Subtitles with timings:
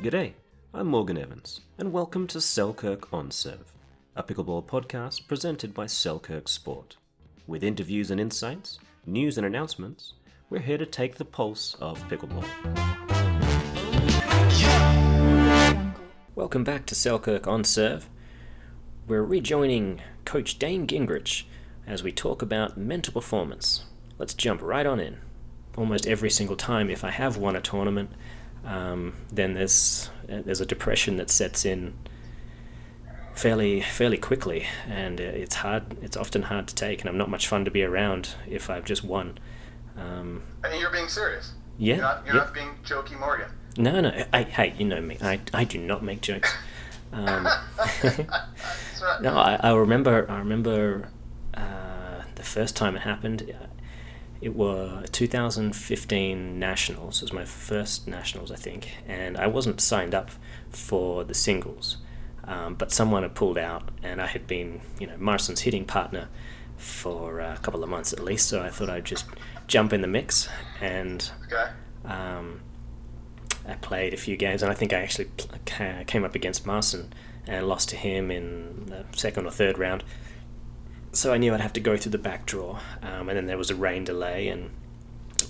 [0.00, 0.34] G'day,
[0.72, 3.72] I'm Morgan Evans, and welcome to Selkirk On Serve,
[4.14, 6.94] a pickleball podcast presented by Selkirk Sport.
[7.48, 10.12] With interviews and insights, news and announcements,
[10.48, 12.44] we're here to take the pulse of pickleball.
[16.36, 18.08] Welcome back to Selkirk On Serve.
[19.08, 21.42] We're rejoining Coach Dane Gingrich
[21.88, 23.86] as we talk about mental performance.
[24.16, 25.16] Let's jump right on in.
[25.76, 28.10] Almost every single time, if I have won a tournament,
[28.68, 31.94] um, then there's there's a depression that sets in
[33.34, 35.96] fairly fairly quickly, and it's hard.
[36.02, 38.84] It's often hard to take, and I'm not much fun to be around if I've
[38.84, 39.38] just won.
[39.96, 41.52] Um, and you're being serious.
[41.78, 42.40] Yeah, You're not, you're yeah.
[42.42, 43.50] not being jokey, Morgan.
[43.76, 44.24] No, no.
[44.32, 45.16] I, hey, you know me.
[45.22, 46.52] I, I do not make jokes.
[47.12, 47.44] Um,
[49.22, 50.30] no, I, I remember.
[50.30, 51.08] I remember
[51.54, 53.54] uh, the first time it happened.
[54.40, 57.18] It was 2015 nationals.
[57.18, 60.30] It was my first nationals, I think, and I wasn't signed up
[60.70, 61.96] for the singles,
[62.44, 66.28] um, but someone had pulled out, and I had been, you know, Marston's hitting partner
[66.76, 68.48] for a couple of months at least.
[68.48, 69.26] So I thought I'd just
[69.66, 70.48] jump in the mix
[70.80, 71.70] and Okay.
[72.04, 72.60] um,
[73.66, 75.28] I played a few games, and I think I actually
[76.06, 77.12] came up against Marston
[77.46, 80.04] and lost to him in the second or third round.
[81.18, 83.58] So I knew I'd have to go through the back draw, um, and then there
[83.58, 84.70] was a rain delay, and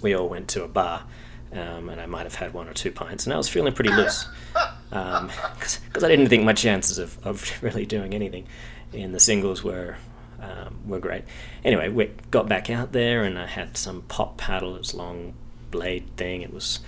[0.00, 1.04] we all went to a bar,
[1.52, 3.90] um, and I might have had one or two pints, and I was feeling pretty
[3.90, 4.26] loose
[4.88, 8.46] because I didn't think my chances of, of really doing anything
[8.94, 9.96] in the singles were
[10.40, 11.24] um, were great.
[11.62, 14.74] Anyway, we got back out there, and I had some pop paddle.
[14.74, 15.34] A long
[15.70, 16.40] blade thing.
[16.40, 16.80] It was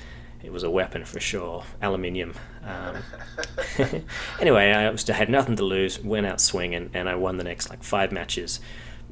[0.43, 2.35] it was a weapon for sure, aluminium.
[2.65, 3.03] Um,
[4.41, 6.03] anyway, I had nothing to lose.
[6.03, 8.61] Went out swinging, and I won the next like five matches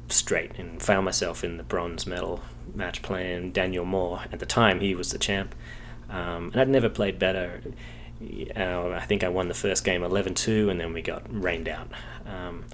[0.09, 2.41] straight, and found myself in the bronze medal
[2.73, 4.21] match playing Daniel Moore.
[4.31, 5.55] At the time, he was the champ,
[6.09, 7.61] um, and I'd never played better.
[8.55, 11.89] Uh, I think I won the first game 11-2, and then we got rained out.
[12.25, 12.65] Um,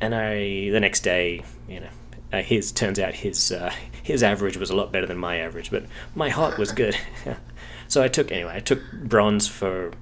[0.00, 1.88] and I the next day, you know,
[2.32, 3.72] uh, his turns out his uh,
[4.02, 5.84] his average was a lot better than my average, but
[6.14, 6.96] my heart was good.
[7.88, 8.54] so I took anyway.
[8.54, 9.92] I took bronze for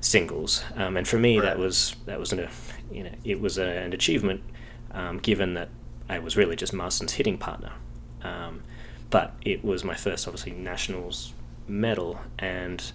[0.00, 2.48] singles, um, and for me that was that was an
[2.90, 4.42] you know it was a, an achievement,
[4.90, 5.68] um, given that
[6.08, 7.72] I was really just Marston's hitting partner.
[8.22, 8.62] Um,
[9.10, 11.34] but it was my first, obviously, nationals
[11.68, 12.92] medal, and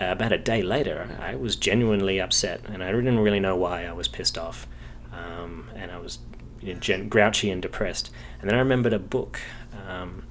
[0.00, 3.92] about a day later, I was genuinely upset, and I didn't really know why I
[3.92, 4.66] was pissed off,
[5.12, 6.18] um, and I was
[6.60, 8.10] you know, gen- grouchy and depressed.
[8.40, 9.40] And then I remembered a book
[9.86, 10.24] um,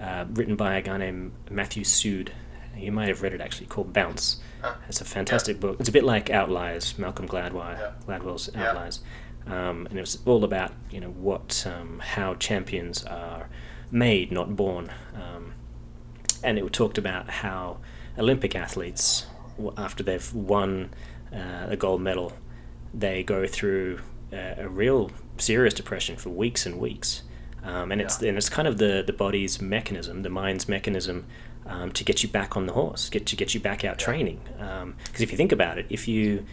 [0.00, 2.32] uh, written by a guy named Matthew Syed.
[2.76, 4.40] You might have read it actually, called Bounce.
[4.62, 4.74] Huh.
[4.88, 5.76] It's a fantastic book.
[5.80, 7.92] It's a bit like Outliers, Malcolm Gladwell, Yeah.
[8.06, 8.68] Gladwell's Yeah.
[8.68, 9.00] Outliers,
[9.46, 13.48] um, and it was all about you know what um, how champions are
[13.90, 14.90] made, not born.
[15.14, 15.54] Um,
[16.44, 17.78] and it talked about how
[18.16, 19.26] Olympic athletes,
[19.76, 20.90] after they've won
[21.32, 22.32] uh, a gold medal,
[22.94, 23.98] they go through
[24.32, 27.22] a, a real serious depression for weeks and weeks.
[27.64, 28.28] Um, and it's Yeah.
[28.30, 31.26] and it's kind of the, the body's mechanism, the mind's mechanism,
[31.66, 34.40] um, to get you back on the horse, get to get you back out training.
[35.04, 36.44] Because if you think about it, if you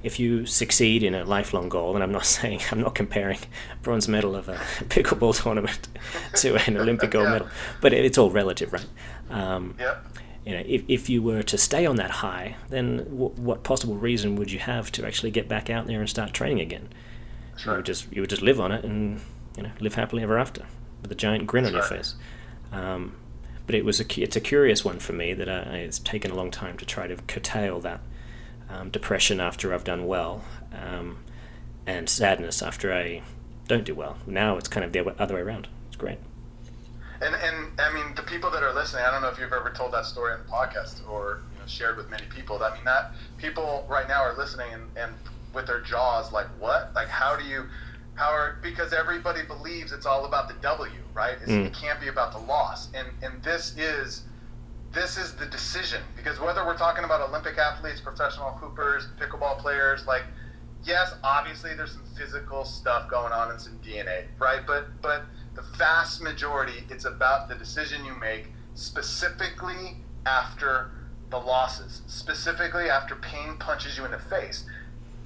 [0.00, 3.38] if you succeed in a lifelong goal, and I'm not saying I'm not comparing
[3.72, 4.54] a bronze medal of a
[4.88, 5.88] pickleball tournament
[6.36, 7.32] to an Olympic gold Yeah.
[7.32, 7.48] medal,
[7.80, 8.86] but it's all relative, right?
[9.30, 10.06] Um, Yep.
[10.46, 13.96] you know, if, if you were to stay on that high, then w- what possible
[13.96, 16.88] reason would you have to actually get back out there and start training again?
[17.52, 19.20] That's You would just you would just live on it and
[19.58, 20.64] you know live happily ever after
[21.02, 22.14] with a giant grin on your face.
[22.72, 23.16] Um,
[23.66, 26.34] but it was a, it's a curious one for me that I, it's taken a
[26.34, 28.00] long time to try to curtail that
[28.70, 30.42] um, depression after I've done well,
[30.72, 31.18] um,
[31.86, 33.22] and sadness after I
[33.66, 34.16] don't do well.
[34.26, 35.68] Now it's kind of the other way around.
[35.88, 36.18] It's great.
[37.20, 39.72] And and I mean the people that are listening, I don't know if you've ever
[39.76, 42.62] told that story on the podcast or you know, shared with many people.
[42.62, 45.12] I mean that people right now are listening and, and
[45.52, 46.92] with their jaws like what?
[46.94, 47.64] Like how do you
[48.62, 51.36] because everybody believes it's all about the W, right?
[51.40, 51.66] It's, Mm.
[51.66, 52.88] It can't be about the loss.
[52.94, 54.22] And and this is
[54.92, 60.06] this is the decision because whether we're talking about Olympic athletes, professional hoopers, pickleball players,
[60.06, 60.24] like
[60.84, 64.60] yes, obviously there's some physical stuff going on and some DNA, right?
[64.66, 65.24] But but
[65.54, 70.90] the vast majority, it's about the decision you make specifically after
[71.30, 74.64] the losses, specifically after pain punches you in the face.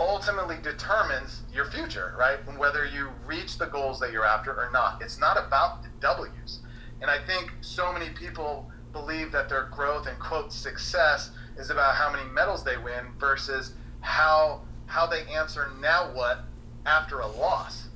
[0.01, 2.39] Ultimately determines your future, right?
[2.49, 4.99] And whether you reach the goals that you're after or not.
[5.01, 6.61] It's not about the W's.
[7.01, 11.95] And I think so many people believe that their growth and quote success is about
[11.95, 16.45] how many medals they win versus how how they answer now what
[16.87, 17.89] after a loss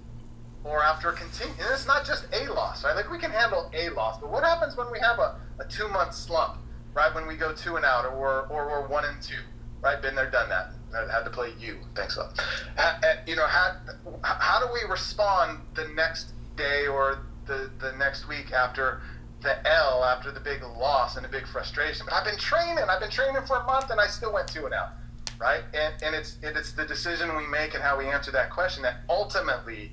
[0.65, 1.55] or after a continue.
[1.61, 2.97] And it's not just a loss, right?
[2.97, 5.89] Like we can handle a loss, but what happens when we have a, a two
[5.89, 6.59] month slump
[6.97, 7.15] right?
[7.15, 9.35] When we go two and out, or or we're one and two,
[9.83, 10.01] right?
[10.01, 10.76] Been there, done that.
[10.95, 11.79] I had to play you.
[11.95, 12.41] Thanks a lot.
[12.79, 13.77] Uh, you know, how,
[14.23, 19.03] how do we respond the next day or the, the next week after
[19.43, 22.07] the L, after the big loss and the big frustration?
[22.09, 22.85] But I've been training.
[22.89, 24.91] I've been training for a month, and I still went two and out,
[25.39, 25.63] right?
[25.75, 29.01] And, and it's it's the decision we make and how we answer that question that
[29.09, 29.93] ultimately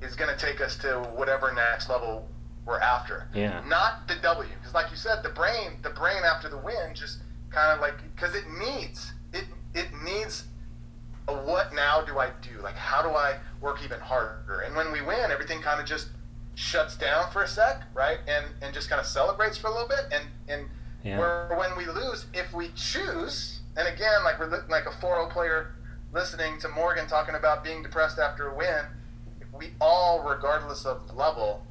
[0.00, 2.28] is going to take us to whatever next level
[2.64, 3.28] we're after.
[3.34, 3.62] Yeah.
[3.66, 7.18] Not the W, because like you said, the brain, the brain after the win just
[7.50, 9.12] kind of like because it needs
[9.78, 10.44] it needs
[11.28, 12.60] a what now do I do?
[12.62, 14.60] Like how do I work even harder?
[14.66, 16.08] And when we win, everything kind of just
[16.54, 18.18] shuts down for a sec, right?
[18.26, 20.06] And and just kind of celebrates for a little bit.
[20.12, 20.68] And and
[21.04, 21.18] Yeah.
[21.18, 25.30] where when we lose, if we choose, and again, like we're li- like a 4-0
[25.30, 25.74] player
[26.12, 28.84] listening to Morgan talking about being depressed after a win,
[29.40, 31.64] if we all, regardless of level,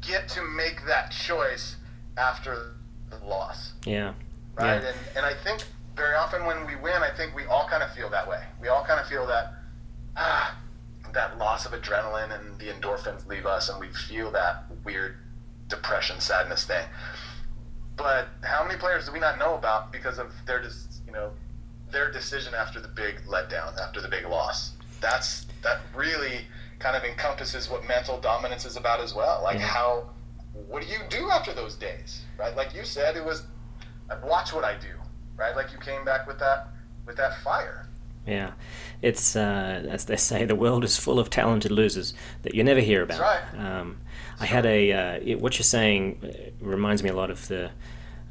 [0.00, 1.76] get to make that choice
[2.16, 2.76] after
[3.10, 4.14] the loss Yeah.
[4.54, 4.80] right?
[4.82, 4.88] Yeah.
[4.88, 5.64] And and I think
[6.00, 8.42] very often when we win, I think we all kind of feel that way.
[8.58, 9.52] We all kind of feel that
[10.16, 10.56] ah,
[11.12, 15.16] that loss of adrenaline and the endorphins leave us, and we feel that weird
[15.68, 16.84] depression, sadness thing.
[17.96, 21.32] But how many players do we not know about because of their dis- you know
[21.92, 24.72] their decision after the big letdown, after the big loss?
[25.02, 26.46] That's that really
[26.78, 29.42] kind of encompasses what mental dominance is about as well.
[29.42, 29.66] Like Yeah.
[29.66, 30.04] how
[30.66, 32.56] what do you do after those days, right?
[32.56, 33.42] Like you said, it was
[34.24, 34.94] watch what I do,
[35.40, 35.56] right?
[35.56, 36.68] Like you came back with that
[37.06, 37.86] with that fire.
[38.26, 38.52] Yeah,
[39.00, 42.80] it's uh, as they say, the world is full of talented losers that you never
[42.80, 43.18] hear about.
[43.18, 43.80] That's right.
[43.80, 43.98] Um,
[44.38, 47.70] I had a uh, it, what you're saying uh, reminds me a lot of the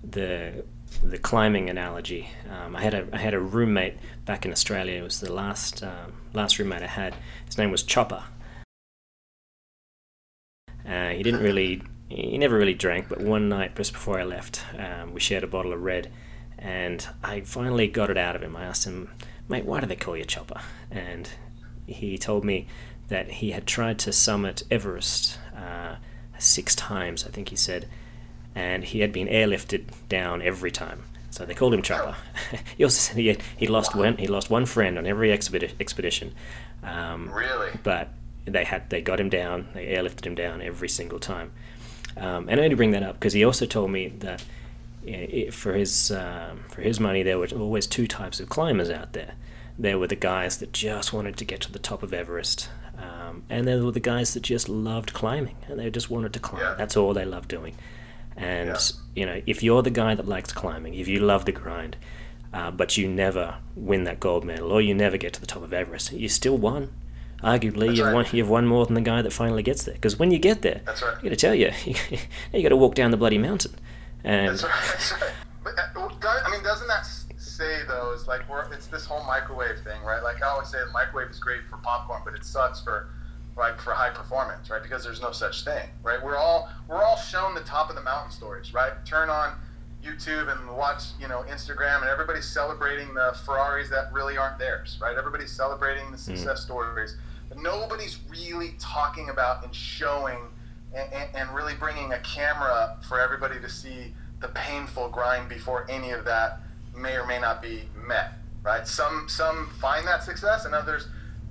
[0.03, 0.63] the
[1.03, 2.29] the climbing analogy.
[2.49, 4.99] Um, I had a I had a roommate back in Australia.
[4.99, 7.15] It was the last um, last roommate I had.
[7.45, 8.23] His name was Chopper.
[10.87, 14.63] Uh, he didn't really he never really drank, but one night just before I left,
[14.77, 16.11] um, we shared a bottle of red,
[16.59, 18.55] and I finally got it out of him.
[18.55, 19.09] I asked him,
[19.47, 20.61] "Mate, why do they call you Chopper?"
[20.91, 21.29] And
[21.87, 22.67] he told me
[23.07, 25.95] that he had tried to summit Everest uh,
[26.37, 27.87] six times, I think he said,
[28.53, 31.03] and he had been airlifted down every time.
[31.31, 32.15] So they called him Chopper.
[32.77, 35.73] he also said he, had, he lost one he lost one friend on every expedi-
[35.79, 36.33] expedition.
[36.83, 37.71] Um, Really?
[37.83, 38.09] but
[38.45, 39.67] they had they got him down.
[39.73, 41.51] They airlifted him down every single time.
[42.17, 44.43] Um, and I only bring that up because he also told me that
[45.07, 48.89] i i for his um, for his money there were always two types of climbers
[48.89, 49.33] out there.
[49.77, 53.43] There were the guys that just wanted to get to the top of Everest, um,
[53.49, 56.61] and there were the guys that just loved climbing and they just wanted to climb.
[56.61, 56.75] Yeah.
[56.77, 57.75] That's all they loved doing.
[58.35, 58.77] And Yeah.
[59.15, 61.95] you know, if you're the guy that likes climbing, if you love the grind,
[62.53, 65.63] uh, but you never win that gold medal or you never get to the top
[65.63, 66.89] of Everest, you still won.
[67.41, 68.13] Arguably, That's you've right.
[68.15, 68.25] won.
[68.33, 69.95] You've won more than the guy that finally gets there.
[69.95, 71.15] Because when you get there, That's right.
[71.17, 71.71] I got to tell you,
[72.53, 73.71] you got to walk down the bloody mountain.
[74.23, 74.71] And That's right.
[74.87, 75.31] That's right.
[75.63, 77.05] But uh, I mean, doesn't that
[77.37, 78.11] say though?
[78.13, 80.23] It's like we're it's this whole microwave thing, right?
[80.23, 83.09] Like I always say, the microwave is great for popcorn, but it sucks for
[83.57, 84.81] like for high performance, right?
[84.81, 86.23] Because there's no such thing, right?
[86.23, 88.93] We're all we're all shown the top of the mountain stories, right?
[89.05, 89.53] Turn on
[90.03, 94.97] YouTube and watch, you know, Instagram, and everybody's celebrating the Ferraris that really aren't theirs,
[95.01, 95.17] right?
[95.17, 97.17] Everybody's celebrating the success stories,
[97.49, 100.37] but nobody's really talking about and showing
[100.93, 106.11] and, and, really bringing a camera for everybody to see the painful grind before any
[106.11, 106.59] of that
[106.95, 108.87] may or may not be met, right?
[108.87, 111.07] Some some find that success, and others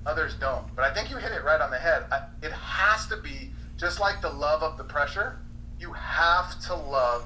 [0.06, 0.64] others don't.
[0.74, 2.04] But I think you hit it right on the head.
[2.10, 5.38] I, it has to be just like the love of the pressure.
[5.78, 7.24] You have to love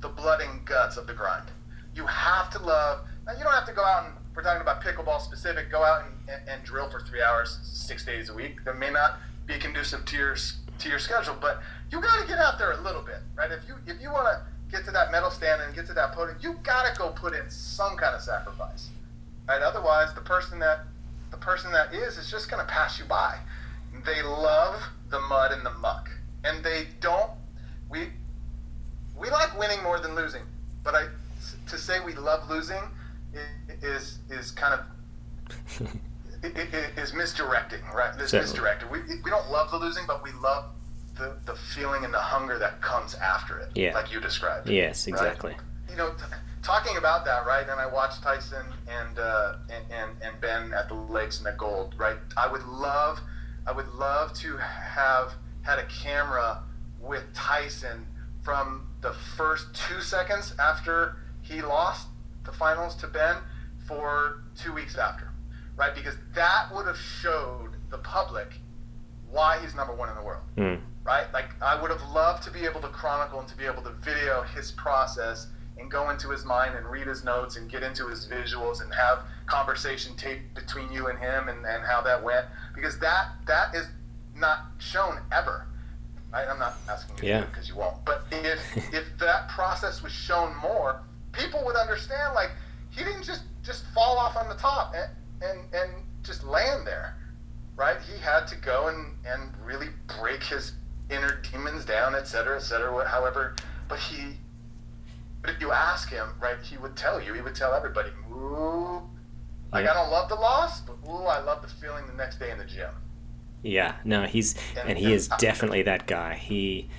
[0.00, 1.46] the blood and guts of the grind.
[1.94, 3.06] You have to love.
[3.26, 5.70] Now you don't have to go out and we're talking about pickleball specific.
[5.70, 8.64] Go out and, and, and drill for three hours, six days a week.
[8.64, 10.36] That may not be conducive to your
[10.80, 11.60] to your schedule, but
[11.90, 13.50] you got to get out there a little bit, right?
[13.50, 16.12] If you if you want to get to that medal stand and get to that
[16.12, 18.88] podium, you got to go put in some kind of sacrifice,
[19.48, 19.62] right?
[19.62, 20.80] Otherwise, the person that
[21.30, 23.38] the person that is is just going to pass you by.
[24.04, 26.08] They love the mud and the muck,
[26.44, 27.30] and they don't.
[27.88, 28.10] We
[29.16, 30.42] we like winning more than losing,
[30.82, 31.06] but I
[31.68, 32.82] to say we love losing
[33.34, 35.90] i- is is kind of
[36.42, 38.16] is misdirecting, right?
[38.16, 38.90] This misdirected.
[38.90, 40.64] We, we don't love the losing, but we love
[41.16, 43.94] the, the feeling and the hunger that comes after it, Yeah.
[43.94, 44.68] like you described.
[44.68, 45.12] yes, right?
[45.14, 45.56] exactly.
[45.90, 46.24] You know, t-
[46.62, 47.68] talking about that, right?
[47.68, 51.52] And I watched Tyson and, uh, and and and Ben at the Lakes and the
[51.58, 52.16] Gold, right?
[52.36, 53.18] I would love,
[53.66, 55.32] I would love to have
[55.62, 56.62] had a camera
[57.00, 58.06] with Tyson
[58.42, 62.06] from the first two seconds after he lost
[62.44, 63.36] the finals to Ben
[63.86, 65.29] for two weeks after,
[65.80, 65.94] right?
[65.94, 68.52] Because that would have showed the public
[69.30, 70.80] why he's number one in the world Mm.
[71.04, 71.32] right?
[71.32, 73.90] Like I would have loved to be able to chronicle and to be able to
[74.04, 75.46] video his process
[75.78, 78.92] and go into his mind and read his notes and get into his visuals and
[78.92, 82.44] have conversation tape between you and him and, and how that went
[82.74, 83.86] because that that is
[84.36, 85.66] not shown ever.
[86.32, 86.46] Right?
[86.46, 87.44] I'm not asking you Yeah.
[87.46, 88.04] because you won't.
[88.04, 88.60] But if
[88.92, 91.00] if that process was shown more,
[91.32, 92.34] people would understand.
[92.34, 92.50] Like
[92.90, 94.92] he didn't just just fall off on the top
[95.42, 95.90] and and,
[96.22, 97.16] just land there,
[97.76, 97.96] right?
[98.02, 99.88] He had to go and and really
[100.20, 100.72] break his
[101.08, 103.08] inner demons down, et cetera, et cetera.
[103.08, 103.56] However,
[103.88, 104.36] but he.
[105.40, 107.32] But if you ask him, right, he would tell you.
[107.32, 109.00] He would tell everybody, "Ooh,
[109.72, 109.92] like Yeah.
[109.92, 112.58] I don't love the loss, but ooh, I love the feeling the next day in
[112.58, 112.90] the gym."
[113.62, 116.34] Yeah, no, he's And- and he and is I- definitely that guy.
[116.34, 116.90] He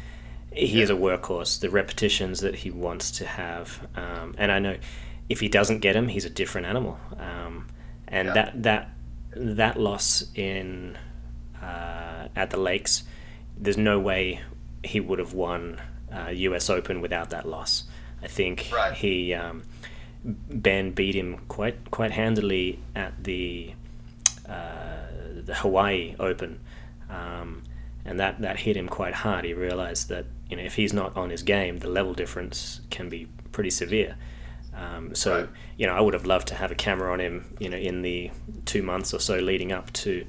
[0.52, 1.60] he is a workhorse.
[1.60, 4.78] The repetitions that he wants to have, um, and I know
[5.30, 7.00] if he doesn't get him, he's a different animal.
[7.18, 7.68] Um,
[8.12, 8.34] and Yeah.
[8.34, 8.90] that that
[9.36, 10.98] that loss in
[11.62, 13.04] uh, at the Lakes,
[13.58, 14.42] there's no way
[14.84, 15.80] he would have won
[16.14, 16.70] uh, U.S.
[16.70, 17.84] Open without that loss.
[18.22, 18.94] I think Right.
[18.94, 19.64] he um,
[20.24, 23.74] Ben beat him quite quite handily at the
[24.48, 25.08] uh,
[25.46, 26.60] the Hawaii Open,
[27.10, 27.64] um,
[28.06, 29.46] and that, that hit him quite hard.
[29.46, 33.08] He realized that you know if he's not on his game, the level difference can
[33.10, 34.16] be pretty severe.
[34.76, 35.50] Um, so Right.
[35.78, 38.02] you know, I would have loved to have a camera on him, you know, in
[38.02, 38.32] the
[38.66, 40.26] two months or so leading up to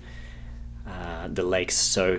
[0.87, 1.77] uh, the lakes.
[1.77, 2.19] So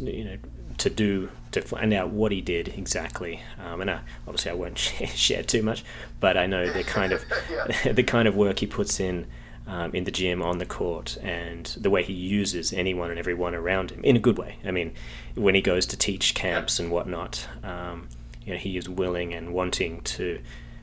[0.00, 0.36] you know,
[0.78, 3.40] to do to find out what he did exactly.
[3.62, 5.84] Um, and I, obviously, I won't share, share too much,
[6.20, 7.92] but I know the kind of Yeah.
[7.92, 9.26] the kind of work he puts in
[9.66, 13.54] um, in the gym, on the court, and the way he uses anyone and everyone
[13.54, 14.56] around him in a good way.
[14.64, 14.92] I mean,
[15.36, 18.08] when he goes to teach camps and whatnot, um,
[18.44, 20.40] you know, he is willing and wanting to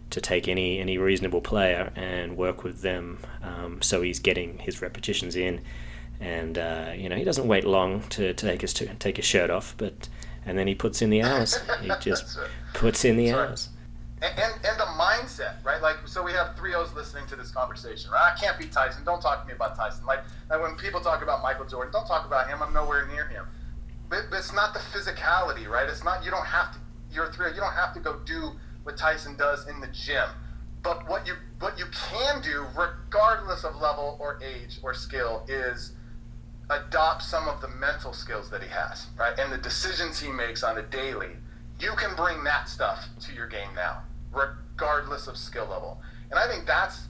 [0.10, 3.20] to take any any reasonable player and work with them.
[3.44, 5.62] Um, so he's getting his repetitions in,
[6.20, 9.26] and uh, you know, he doesn't wait long to, to take his to take his
[9.26, 10.10] shirt off, but
[10.46, 11.60] and then he puts in the hours.
[11.82, 12.40] He just
[12.74, 13.50] puts in the right.
[13.50, 13.70] hours.
[14.22, 15.82] and, and, and the mindset, right?
[15.82, 18.34] Like, so we have three O's listening to this conversation, right?
[18.34, 19.04] I can't beat Tyson.
[19.06, 20.06] Don't talk to me about Tyson.
[20.06, 22.62] Like, like when people talk about Michael Jordan, don't talk about him.
[22.62, 23.46] I'm nowhere near him.
[24.10, 25.88] But, but it's not the physicality, right?
[25.88, 26.80] It's not, you don't have to,
[27.12, 28.52] you're three, you don't have to go do
[28.84, 30.28] what Tyson does in the gym.
[30.82, 35.94] But what you, what you can do, regardless of level or age or skill, is
[36.70, 39.38] adopt some of the mental skills that he has, right?
[39.38, 41.32] And the decisions he makes on a daily.
[41.80, 46.02] You can bring that stuff to your game now, regardless of skill level.
[46.30, 47.08] And I think that's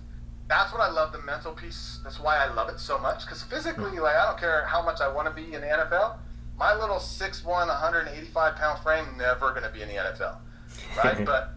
[0.47, 1.99] that's what I love the mental piece.
[2.03, 3.25] That's why I love it so much.
[3.25, 4.01] Because physically, hmm.
[4.01, 6.17] like I don't care how much I want to be in the NFL.
[6.57, 10.37] My little 6'1", 185 pound frame never going to be in the NFL,
[11.03, 11.25] right?
[11.25, 11.53] but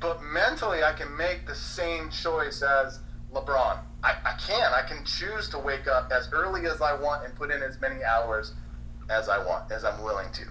[0.00, 3.00] but mentally, I can make the same choice as
[3.32, 3.78] LeBron.
[4.02, 4.72] I, I can.
[4.72, 7.80] I can choose to wake up as early as I want and put in as
[7.80, 8.54] many hours
[9.10, 10.44] as I want, as I'm willing to.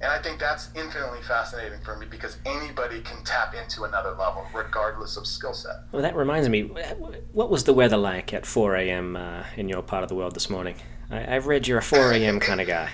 [0.00, 4.44] And I think that's infinitely fascinating for me because anybody can tap into another level,
[4.52, 5.76] regardless of skill set.
[5.92, 6.62] Well, that reminds me.
[7.32, 9.16] What was the weather like at 4 a.m.
[9.16, 10.74] Uh, in your part of the world this morning?
[11.08, 12.40] I, I've read you're a 4 a.m.
[12.40, 12.90] kind of guy.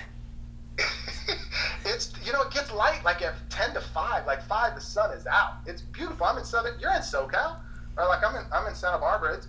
[2.29, 5.25] You know it gets light like at ten to five, like five the sun is
[5.25, 5.53] out.
[5.65, 6.27] It's beautiful.
[6.27, 6.79] I'm in southern.
[6.79, 7.55] You're in SoCal,
[7.97, 9.33] or like I'm in I'm in Santa Barbara.
[9.37, 9.47] It's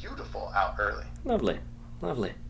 [0.00, 1.04] beautiful out early.
[1.24, 1.58] Lovely,
[2.00, 2.32] lovely.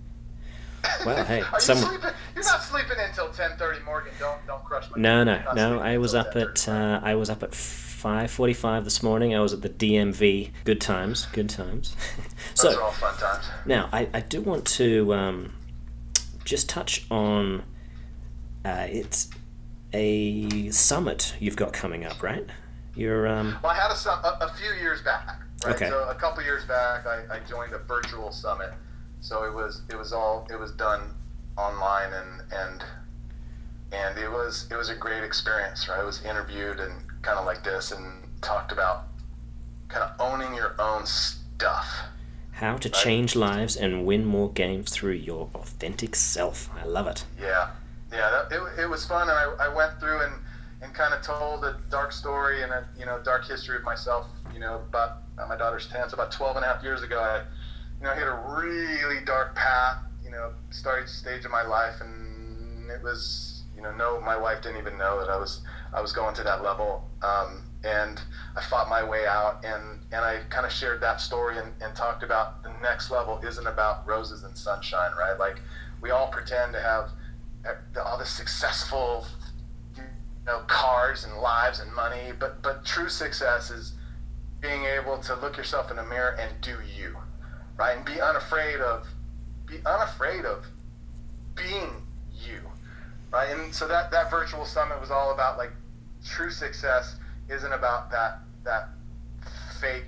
[1.05, 2.11] Well, hey, Are you someone- sleeping?
[2.37, 4.13] You're not sleeping until ten thirty, Morgan.
[4.21, 5.03] Don't don't crush my.
[5.03, 5.81] No, no, no.
[5.81, 9.35] I was up at uh, I was up at 5:45 this morning.
[9.35, 10.53] I was at the DMV.
[10.63, 11.97] Good times, good times.
[12.55, 13.45] Those so are all fun times.
[13.65, 15.55] now I, I do want to um,
[16.45, 17.65] just touch on
[18.65, 19.29] uh, it's
[19.93, 22.47] a summit you've got coming up, right?
[22.95, 25.75] You're um, Well, I had a, a, few years back, right?
[25.75, 25.89] Okay.
[25.89, 28.73] So a couple years back, I, I joined a virtual summit.
[29.21, 31.15] So it was it was all it was done
[31.57, 32.85] online and and
[33.93, 36.01] and it was it was a great experience, right?
[36.01, 39.09] I was interviewed and kind of like this and talked about
[39.89, 41.87] kind of owning your own stuff.
[42.53, 46.71] how to change lives and win more games through your authentic self.
[46.81, 47.25] I love it.
[47.41, 47.69] Yeah,
[48.13, 50.35] yeah, that, it, it was fun, and I, I went through and,
[50.83, 54.27] and kind of told a dark story and a you know dark history of myself.
[54.53, 55.13] You know, about
[55.49, 57.39] my daughter's ten, so about 12 and a half years ago, I
[58.01, 59.99] you know hit a really dark path.
[60.25, 64.61] You know, starting stage of my life, and it was you know no, my wife
[64.61, 65.61] didn't even know that I was
[65.93, 67.03] I was going to that level.
[67.23, 68.21] Um, and
[68.57, 71.95] I fought my way out, and, and I kind of shared that story and, and
[71.95, 75.39] talked about the next level isn't about roses and sunshine, right?
[75.39, 75.61] Like
[76.01, 77.11] we all pretend to have
[78.05, 79.27] all the successful,
[79.97, 80.03] you
[80.47, 83.95] know, cars and lives and money, but but true success is
[84.61, 87.17] being able to look yourself in the mirror and do you,
[87.77, 87.97] right?
[87.97, 89.07] And be unafraid of
[89.67, 90.65] be unafraid of
[91.55, 92.61] being you,
[93.33, 93.51] right?
[93.51, 95.71] And so that that virtual summit was all about like
[96.25, 97.17] true success
[97.49, 98.89] isn't about that that
[99.81, 100.05] fake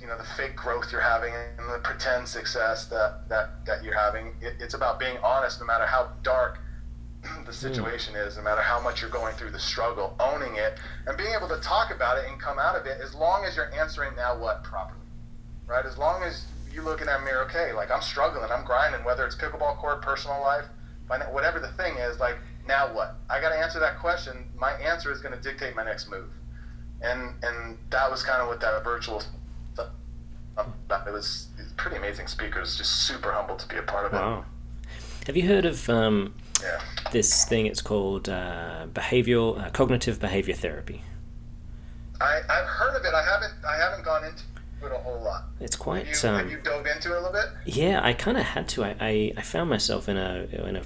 [0.00, 3.96] you know the fake growth you're having and the pretend success that that, that you're
[3.96, 6.58] having it, it's about being honest no matter how dark
[7.22, 7.50] the hmm.
[7.50, 8.26] situation mm.
[8.26, 11.48] is no matter how much you're going through the struggle owning it and being able
[11.48, 14.38] to talk about it and come out of it as long as you're answering now
[14.38, 15.00] what properly
[15.66, 19.24] right as long as you looking at me okay like i'm struggling i'm grinding whether
[19.24, 20.66] it's pickleball court personal life
[21.30, 22.36] whatever the thing is like
[22.68, 25.84] now what i got to answer that question my answer is going to dictate my
[25.84, 26.28] next move
[27.00, 29.22] and and that was kind of what that virtual
[30.90, 34.16] it was pretty amazing speakers, just super humble to be a part of it.
[34.16, 34.44] Wow.
[35.26, 36.80] Have you heard of um, yeah.
[37.12, 37.66] this thing?
[37.66, 41.02] It's called uh, behavioral uh, cognitive behavior therapy.
[42.20, 43.12] I, I've heard of it.
[43.12, 43.52] I haven't.
[43.66, 44.42] I haven't gone into
[44.82, 45.44] it a whole lot.
[45.60, 46.06] It's quite.
[46.06, 47.46] Have you, um, have you dove into it a little bit?
[47.66, 48.84] Yeah, I kind of had to.
[48.84, 50.82] I, I, I found myself in a in a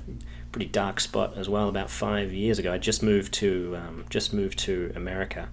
[0.52, 2.73] pretty dark spot as well about five years ago.
[2.73, 5.50] I just moved to um, just moved to America,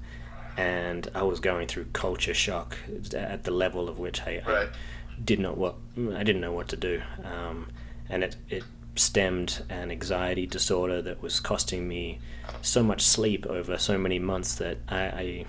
[0.58, 2.78] and I was going through culture shock
[3.14, 4.68] at the level of which I, right.
[4.68, 7.70] I did not what I didn't know what to do, um,
[8.10, 8.64] and it it
[8.96, 12.20] stemmed an anxiety disorder that was costing me
[12.64, 15.46] so much sleep over so many months that I, I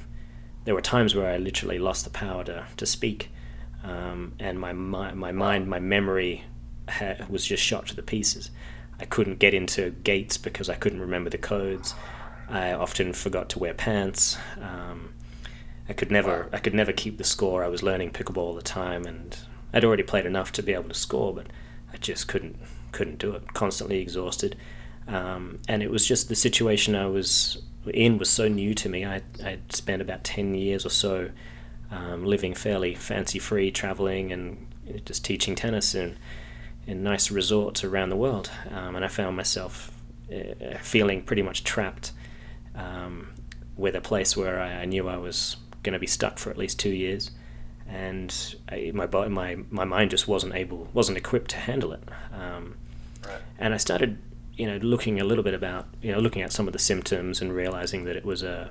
[0.64, 3.30] there were times where I literally lost the power to to speak,
[3.82, 6.44] um, and my my my mind my memory
[6.88, 8.50] ha- was just shot to the pieces.
[9.00, 11.94] I couldn't get into gates because I couldn't remember the codes.
[12.48, 14.38] I often forgot to wear pants.
[14.60, 15.14] Um,
[15.88, 17.64] I could never I could never keep the score.
[17.64, 19.36] I was learning pickleball all the time, and
[19.72, 21.46] I'd already played enough to be able to score, but
[21.92, 22.56] I just couldn't
[22.92, 23.54] couldn't do it.
[23.54, 24.56] Constantly exhausted,
[25.06, 27.62] um, and it was just the situation I was
[27.94, 29.04] in was so new to me.
[29.04, 31.30] I I'd spent about ten years or so
[31.90, 34.66] um, living fairly fancy free, traveling and
[35.04, 36.16] just teaching tennis in
[36.86, 39.90] in nice resorts around the world, um, and I found myself
[40.30, 42.12] uh, feeling pretty much trapped
[42.74, 43.32] um,
[43.76, 46.58] with a place where I, I knew I was going to be stuck for at
[46.58, 47.30] least two years,
[47.88, 48.34] and
[48.68, 52.02] I, my my my mind just wasn't able, wasn't equipped to handle it.
[52.32, 52.76] Um,
[53.26, 53.40] right.
[53.58, 54.18] And I started,
[54.56, 57.40] you know, looking a little bit about, you know, looking at some of the symptoms
[57.40, 58.70] and realizing that it was a,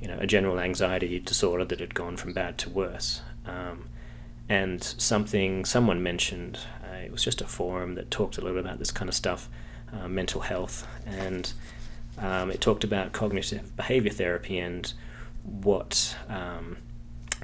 [0.00, 3.22] you know, a general anxiety disorder that had gone from bad to worse.
[3.46, 3.88] Um,
[4.48, 8.64] and something someone mentioned, uh, it was just a forum that talked a little bit
[8.64, 9.48] about this kind of stuff,
[9.92, 11.52] uh, mental health, and
[12.20, 14.92] um, it talked about cognitive behavior therapy and
[15.42, 16.78] what um,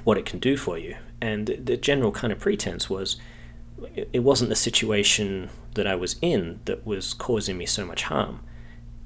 [0.03, 0.95] what it can do for you.
[1.21, 3.17] And the general kind of pretense was
[3.95, 8.41] it wasn't the situation that I was in that was causing me so much harm.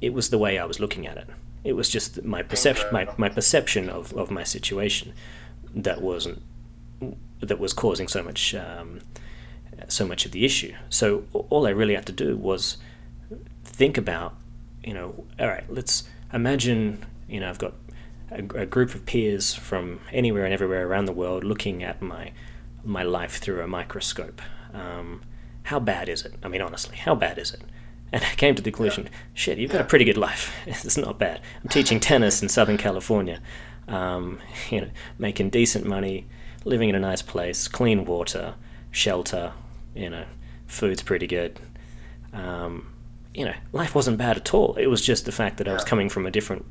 [0.01, 1.27] It was the way I was looking at it.
[1.63, 5.13] It was just my perception, my, my perception of, of my situation
[5.73, 6.41] that wasn't
[7.41, 8.99] that was causing so much um,
[9.87, 10.73] so much of the issue.
[10.89, 12.77] So all I really had to do was
[13.63, 14.35] think about
[14.83, 17.73] you know, all right, let's imagine, you know, I've got
[18.31, 22.31] a, a, group of peers from anywhere and everywhere around the world looking at my
[22.83, 24.41] my life through a microscope.
[24.73, 25.21] Um,
[25.63, 26.33] how bad is it?
[26.41, 27.61] I mean, honestly, how bad is it?
[28.11, 29.17] And I came to the conclusion, yeah.
[29.33, 30.55] shit, you've got a pretty good life.
[30.65, 31.41] it's not bad.
[31.61, 33.41] I'm teaching tennis in Southern California,
[33.87, 34.39] um,
[34.69, 36.25] you know, making decent money,
[36.65, 38.55] living in a nice place, clean water,
[38.91, 39.53] shelter,
[39.93, 40.25] you know,
[40.67, 41.59] food's pretty good.
[42.33, 42.93] Um,
[43.39, 44.75] you know, life wasn't bad at all.
[44.75, 46.65] It was just the fact that I was coming from a different,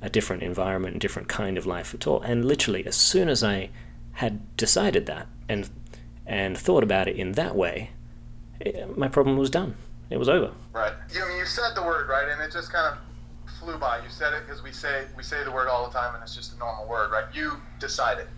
[0.00, 2.20] a different environment, a different kind of life at all.
[2.20, 3.70] And literally, as soon as I
[4.12, 5.68] had decided that and
[6.24, 7.90] and thought about it in that way,
[8.60, 9.74] it, my problem was done.
[10.08, 10.52] It was over.
[10.72, 10.92] Right.
[11.12, 13.96] You I mean you said the word right, and it just kind of flew by.
[13.96, 16.36] You said it because we say we say the word all the time, and it's
[16.36, 17.24] just a normal word, right?
[17.34, 18.28] You decided,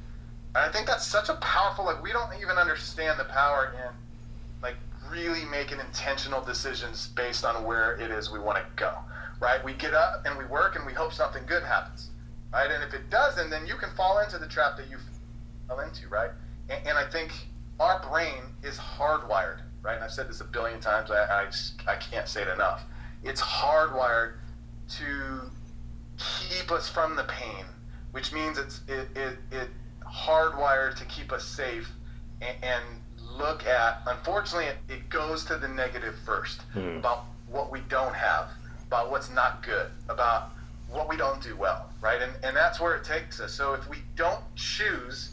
[0.54, 1.84] and I think that's such a powerful.
[1.84, 3.92] Like we don't even understand the power in
[5.16, 8.92] really making intentional decisions based on where it is we want to go,
[9.40, 9.64] right?
[9.64, 12.10] We get up and we work and we hope something good happens,
[12.52, 12.70] right?
[12.70, 14.98] And if it doesn't, then you can fall into the trap that you
[15.68, 16.30] fell into, right?
[16.68, 17.32] And, and I think
[17.80, 19.94] our brain is hardwired, right?
[19.94, 21.10] And I've said this a billion times.
[21.10, 21.48] I,
[21.86, 22.84] I, I can't say it enough.
[23.24, 24.34] It's hardwired
[24.98, 25.50] to
[26.18, 27.64] keep us from the pain,
[28.12, 29.68] which means it's it, it, it
[30.06, 31.90] hardwired to keep us safe
[32.42, 32.84] and, and
[33.38, 36.98] look at, unfortunately, it, goes to the negative first hmm.
[36.98, 38.48] about what we don't have,
[38.86, 40.50] about what's not good, about
[40.90, 42.20] what we don't do well, right?
[42.20, 43.52] And, and that's where it takes us.
[43.52, 45.30] So if we don't choose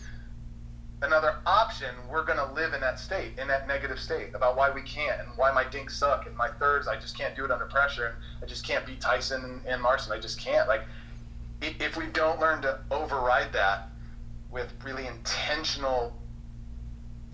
[1.02, 4.70] another option, we're going to live in that state, in that negative state about why
[4.70, 7.52] we can't and why my dinks suck and my thirds, I just can't do it
[7.52, 10.14] under pressure and I just can't beat Tyson and, and Marcin.
[10.14, 10.68] I just can't.
[10.68, 10.84] Like,
[11.62, 13.90] if we don't learn to override that
[14.52, 16.14] with really intentional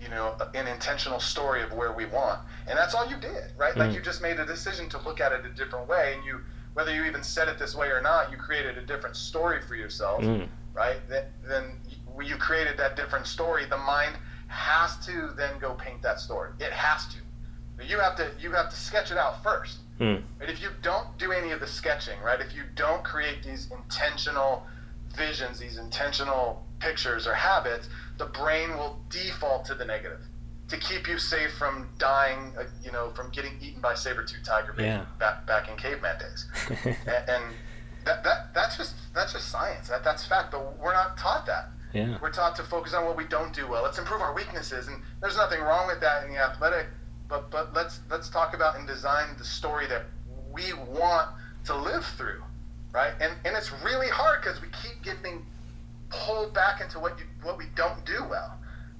[0.00, 2.40] you know, an intentional story of where we want.
[2.66, 3.74] And that's all you did, right?
[3.74, 3.78] Mm.
[3.78, 6.14] Like you just made a decision to look at it a different way.
[6.16, 6.40] And you,
[6.74, 9.74] whether you even said it this way or not, you created a different story for
[9.74, 10.48] yourself, mm.
[10.72, 10.96] right?
[11.08, 11.64] Then, then
[12.22, 14.16] you created that different story, the mind
[14.48, 16.50] has to then go paint that story.
[16.58, 17.16] It has to.
[17.86, 19.78] You have to you have to sketch it out first.
[20.00, 20.22] Mm.
[20.38, 20.50] Right?
[20.50, 22.40] If you don't do any of the sketching, right?
[22.40, 24.66] If you don't create these intentional
[25.16, 27.88] visions, these intentional pictures or habits,
[28.20, 30.20] the brain will default to the negative
[30.68, 34.74] to keep you safe from dying, uh, you know, from getting eaten by saber-tooth tiger
[34.78, 35.06] Yeah.
[35.18, 36.46] back back in caveman days.
[36.84, 36.96] and,
[37.28, 37.44] and
[38.04, 39.88] that, that that's just that's just science.
[39.88, 40.52] That that's fact.
[40.52, 41.70] But we're not taught that.
[41.92, 42.18] yeah.
[42.22, 43.82] We're taught to focus on what we don't do well.
[43.82, 46.86] Let's improve our weaknesses, and there's nothing wrong with that in the athletic.
[47.28, 50.04] But but let's let's talk about and design the story that
[50.52, 51.28] we want
[51.64, 52.42] to live through,
[52.92, 53.12] right?
[53.20, 55.44] And and it's really hard because we keep getting
[56.10, 58.58] pulled back into what you what we don't do well,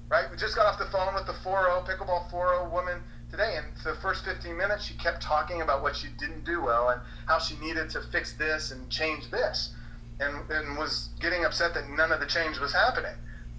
[0.09, 0.29] right?
[0.31, 3.93] We just got off the phone with the 4-0 pickleball 4-0 woman today, and for
[3.93, 7.39] the first 15 minutes she kept talking about what she didn't do well and how
[7.39, 9.71] she needed to fix this and change this
[10.19, 13.13] and, and was getting upset that none of the change was happening.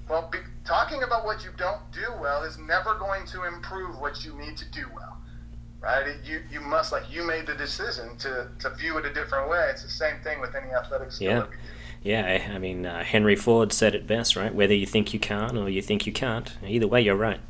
[0.08, 4.24] Well, be, talking about what you don't do well is never going to improve what
[4.24, 5.16] you need to do well,
[5.80, 6.06] right?
[6.06, 9.48] It, you you must like you made the decision to, to view it a different
[9.48, 9.68] way.
[9.70, 11.46] It's the same thing with any athletic skill Yeah.
[12.04, 12.38] That we do.
[12.38, 14.54] Yeah, I I mean, uh, Henry Ford said it best, right?
[14.54, 17.40] Whether you think you can or you think you can't, either way, you're right.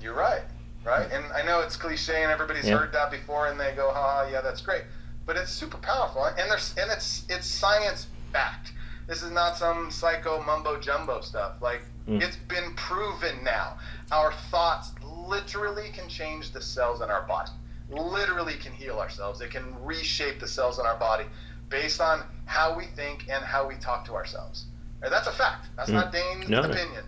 [0.00, 0.42] You're right,
[0.84, 1.10] right?
[1.12, 2.78] And I know it's cliche and everybody's Yeah.
[2.78, 4.84] heard that before, and they go, "Ha, ha, yeah, that's great,"
[5.26, 8.72] but it's super powerful, and there's and it's it's science backed.
[9.06, 11.60] This is not some psycho mumbo jumbo stuff.
[11.62, 12.22] Like Mm.
[12.22, 13.78] it's been proven now.
[14.12, 14.92] Our thoughts
[15.26, 17.50] literally can change the cells in our body.
[17.90, 19.40] Literally can heal ourselves.
[19.40, 21.24] It can reshape the cells in our body
[21.68, 24.66] based on how we think and how we talk to ourselves.
[25.02, 25.68] And that's a fact.
[25.76, 25.94] That's Mm.
[25.94, 27.04] not Dane's No, opinion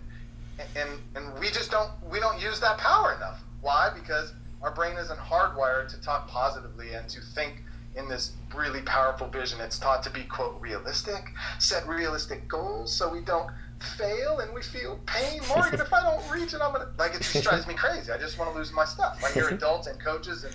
[0.75, 3.41] and and we just don't we don't use that power enough.
[3.61, 3.89] Why?
[3.93, 7.63] Because our brain isn't hardwired to talk positively and to think
[7.95, 9.59] in this really powerful vision.
[9.59, 11.23] It's taught to be quote realistic,
[11.59, 13.49] set realistic goals so we don't
[13.97, 15.41] fail and we feel pain.
[15.47, 18.11] Morgan, if I don't reach it, I'm gonna like it just drives me crazy.
[18.11, 19.21] I just want to lose my stuff.
[19.23, 20.53] I hear adults and coaches and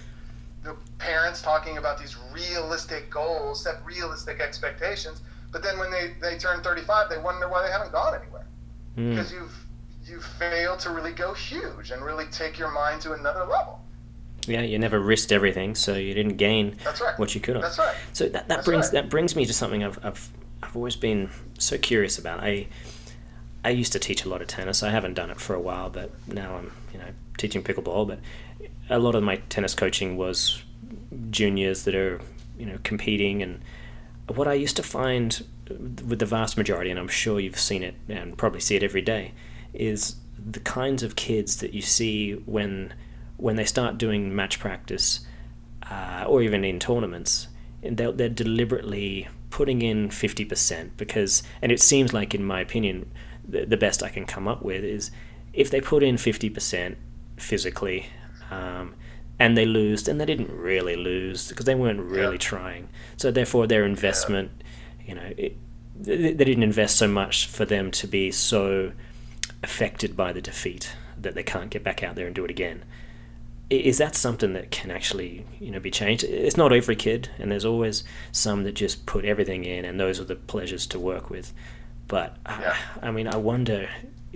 [0.66, 6.37] the parents talking about these realistic goals, set realistic expectations, but then when they, they
[6.38, 8.46] turn 35, they wonder why they haven't gone anywhere
[8.98, 9.11] Mm.
[9.14, 9.55] because you've
[10.07, 13.81] you failed to really go huge and really take your mind to another level.
[14.46, 17.18] Yeah, you never risked everything, so you didn't gain That's right.
[17.18, 17.62] what you could have.
[17.64, 17.94] That's right.
[18.12, 18.92] So that, that That's brings right.
[18.92, 20.29] that brings me to something I've, I've
[20.62, 22.40] I've always been so curious about.
[22.40, 22.68] I
[23.64, 24.83] I used to teach a lot of tennis.
[24.83, 28.07] I haven't done it for a while, but now I'm you know teaching pickleball.
[28.09, 28.20] But
[28.88, 30.62] a lot of my tennis coaching was
[31.31, 32.20] juniors that are
[32.59, 33.61] you know competing, and
[34.29, 37.94] what I used to find with the vast majority, and I'm sure you've seen it
[38.09, 39.33] and probably see it every day,
[39.75, 42.94] is the kinds of kids that you see when
[43.37, 45.27] when they start doing match practice
[45.90, 47.49] uh, or even in tournaments,
[47.83, 53.11] and they're, they're deliberately putting in 50% because, and it seems like, in my opinion,
[53.46, 55.11] the, the best I can come up with is
[55.53, 56.96] if they put in 50%
[57.37, 58.07] physically
[58.50, 58.94] um,
[59.38, 62.38] and they lose, and they didn't really lose because they weren't really Yeah.
[62.38, 62.88] trying.
[63.16, 64.50] So, therefore, their investment,
[65.06, 65.56] you know, it,
[65.98, 68.92] they, didn't invest so much for them to be so
[69.62, 72.85] affected by the defeat that they can't get back out there and do it again
[73.68, 77.50] is that something that can actually you know be changed it's not every kid and
[77.50, 81.30] there's always some that just put everything in and those are the pleasures to work
[81.30, 81.52] with
[82.06, 82.76] but Yeah.
[83.02, 83.88] I, I mean i wonder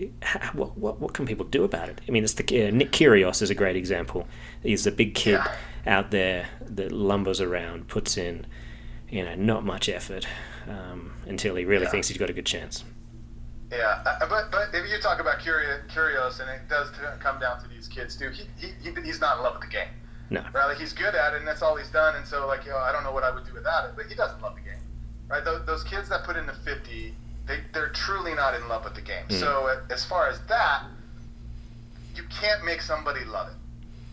[0.55, 3.43] what, what, what can people do about it i mean it's the uh, nick Kyrgios
[3.43, 4.27] is a great example
[4.63, 5.57] he's a big kid Yeah.
[5.87, 8.47] out there that lumbers around puts in
[9.09, 10.27] you know not much effort
[10.69, 11.91] um, until he really Yeah.
[11.91, 12.85] thinks he's got a good chance
[13.73, 17.63] Yeah, uh, but but if you talk about Curio- Kyrgios, and it does come down
[17.63, 19.89] to these kids too, he, he, he he's not in love with the game.
[20.29, 22.17] no Right, like he's good at it, and that's all he's done.
[22.17, 24.07] And so, like, you know, I don't know what I would do without it, but
[24.07, 24.83] he doesn't love the game.
[25.29, 27.15] Right, those, those kids that put in the fifty,
[27.51, 29.27] they they're truly not in love with the game.
[29.29, 29.41] Mm.
[29.41, 30.85] So, as far as that,
[32.15, 33.55] you can't make somebody love it.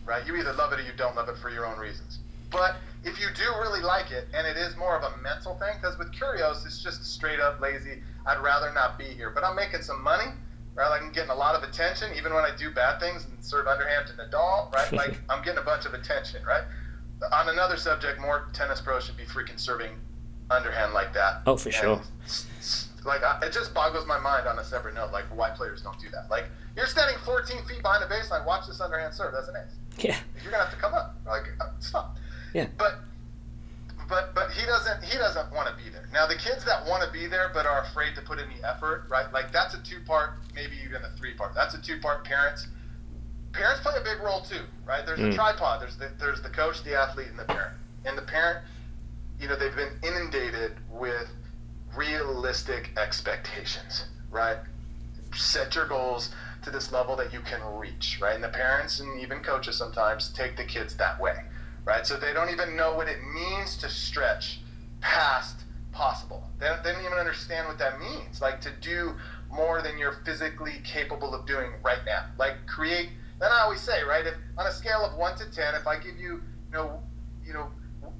[0.04, 2.18] Right, you either love it or you don't love it for your own reasons.
[2.50, 5.74] But if you do really like it, and it is more of a mental thing,
[5.80, 8.02] because with Kyrgios, it's just straight up lazy.
[8.26, 10.32] I'd rather not be here, but I'm making some money.
[10.74, 13.44] Right, like I'm getting a lot of attention, even when I do bad things and
[13.44, 14.72] serve underhand to Nadal.
[14.72, 16.42] Right, like I'm getting a bunch of attention.
[16.44, 16.62] Right.
[17.32, 19.90] On another subject, more tennis pros should be freaking serving
[20.50, 21.42] underhand like that.
[21.46, 22.00] Oh, for sure.
[22.24, 25.50] S- s- like I, it just boggles my mind on a separate note, like why
[25.50, 26.30] players don't do that.
[26.30, 26.44] Like
[26.76, 29.32] you're standing 14 feet behind the baseline, watch this underhand serve.
[29.32, 31.16] That's an ace yeah you're gonna have to come up.
[31.26, 32.16] Like, uh, stop.
[32.54, 32.66] Yeah.
[32.78, 33.00] But,
[34.08, 35.02] but, but he doesn't.
[35.02, 36.08] He doesn't want to be there.
[36.12, 38.66] Now, the kids that want to be there but are afraid to put in the
[38.66, 39.30] effort, right?
[39.32, 41.54] Like that's a two-part, maybe even a three-part.
[41.54, 42.24] That's a two-part.
[42.24, 42.68] Parents,
[43.52, 45.04] parents play a big role too, right?
[45.04, 45.32] There's Mm.
[45.32, 45.82] a tripod.
[45.82, 47.74] There's the there's the coach, the athlete, and the parent.
[48.06, 48.60] And the parent,
[49.40, 51.28] you know, they've been inundated with
[51.96, 54.58] realistic expectations, right?
[55.34, 56.30] set your goals
[56.62, 58.34] to this level that you can reach, right?
[58.34, 61.34] And the parents and even coaches sometimes take the kids that way,
[61.84, 62.06] right?
[62.06, 64.60] So they don't even know what it means to stretch
[65.00, 66.42] past possible.
[66.58, 68.40] They don't, they don't even understand what that means.
[68.40, 69.14] Like to do
[69.50, 72.24] more than you're physically capable of doing right now.
[72.38, 73.10] Like create.
[73.40, 74.26] Then I always say, right?
[74.26, 77.00] If on a scale of one to ten, if I give you, you know,
[77.46, 77.68] you know,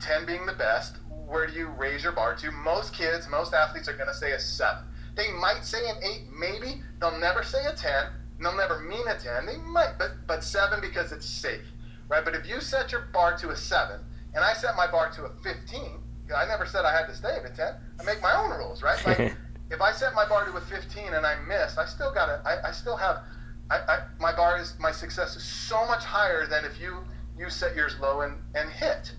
[0.00, 0.96] ten being the best,
[1.28, 2.50] where do you raise your bar to?
[2.50, 4.84] Most kids, most athletes are going to say a seven.
[5.14, 6.82] They might say an eight, maybe.
[7.00, 8.06] They'll never say a ten.
[8.40, 9.46] They'll never mean a ten.
[9.46, 11.66] They might, but but seven because it's safe,
[12.08, 12.24] right?
[12.24, 14.00] But if you set your bar to a seven,
[14.34, 15.98] and I set my bar to a fifteen,
[16.34, 17.74] I never said I had to stay at a ten.
[18.00, 19.04] I make my own rules, right?
[19.04, 19.34] Like
[19.70, 22.40] if I set my bar to a 15 and I miss, I still got it.
[22.44, 23.18] I, I still have,
[23.70, 26.98] I, I, my bar is, my success is so much higher than if you,
[27.36, 29.12] you set yours low and, and hit.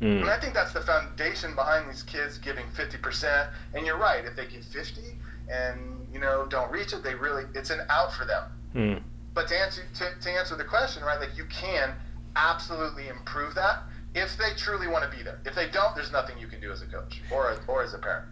[0.00, 0.22] Mm.
[0.22, 3.48] And I think that's the foundation behind these kids giving 50%.
[3.74, 5.00] And you're right, if they give 50
[5.48, 8.42] and, you know, don't reach it, they really, it's an out for them.
[8.74, 9.02] Mm.
[9.34, 11.94] But to answer, to, to answer the question, right, like you can
[12.36, 13.82] absolutely improve that
[14.14, 15.40] if they truly want to be there.
[15.44, 17.94] If they don't, there's nothing you can do as a coach or, a, or as
[17.94, 18.26] a parent.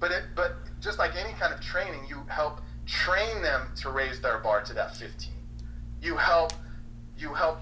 [0.00, 4.20] But it, but just like any kind of training, you help train them to raise
[4.20, 5.32] their bar to that 15.
[6.00, 6.52] You help
[7.18, 7.58] you help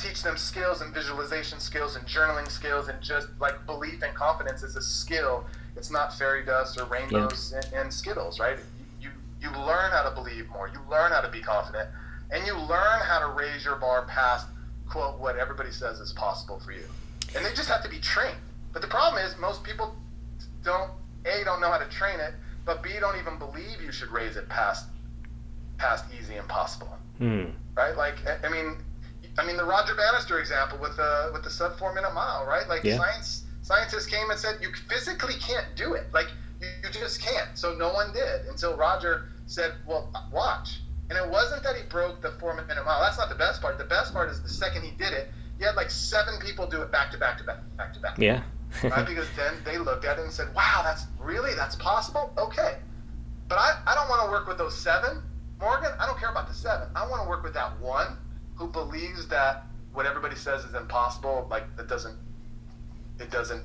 [0.00, 4.62] teach them skills and visualization skills and journaling skills and just like belief and confidence
[4.62, 5.44] is a skill.
[5.76, 7.60] It's not fairy dust or rainbows yeah.
[7.64, 8.58] and, and Skittles, right?
[9.00, 9.10] You
[9.40, 10.68] you learn how to believe more.
[10.68, 11.88] You learn how to be confident,
[12.30, 14.46] and you learn how to raise your bar past
[14.88, 16.84] quote what everybody says is possible for you.
[17.36, 18.36] And they just have to be trained.
[18.72, 19.94] But the problem is most people
[20.64, 20.90] don't
[21.24, 22.34] a don't know how to train it,
[22.64, 24.86] but B don't even believe you should raise it past
[25.78, 26.88] past easy impossible.
[27.20, 27.52] Mm.
[27.76, 27.96] Right?
[27.96, 28.76] Like I mean,
[29.40, 32.68] I mean the Roger Bannister example with the with the sub four minute mile, right?
[32.68, 32.98] Like yeah.
[32.98, 36.04] science scientists came and said you physically can't do it.
[36.12, 36.28] Like
[36.60, 37.56] you, you just can't.
[37.56, 42.20] So no one did until Roger said, "Well, watch." And it wasn't that he broke
[42.20, 43.00] the four minute mile.
[43.00, 43.78] That's not the best part.
[43.78, 46.82] The best part is the second he did it, he had like seven people do
[46.82, 48.18] it back to back to back back to back.
[48.18, 48.42] Yeah
[48.84, 49.06] right?
[49.06, 52.76] Because then they looked at it and said, "Wow, that's really that's possible." Okay,
[53.48, 55.22] but I, I don't want to work with those seven,
[55.58, 55.90] Morgan.
[55.98, 56.88] I don't care about the seven.
[56.94, 58.18] I want to work with that one
[58.60, 61.46] who believes that what everybody says is impossible.
[61.50, 62.16] Like that doesn't
[63.18, 63.62] it doesn't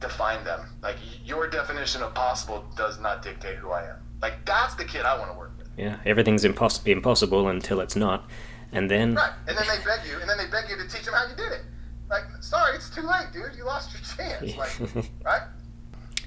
[0.00, 0.60] define them.
[0.82, 3.96] Like your definition of possible does not dictate who I am.
[4.22, 5.68] Like that's the kid I want to work with.
[5.76, 8.30] Yeah, everything's impossible impossible until it's not,
[8.72, 11.04] and then right, and then they beg you, and then they beg you to teach
[11.04, 11.62] them how you did it.
[12.08, 13.56] Like, sorry, it's too late, dude.
[13.56, 14.56] You lost your chance.
[14.56, 15.42] Like, right?